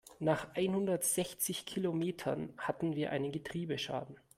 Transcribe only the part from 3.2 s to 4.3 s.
Getriebeschaden.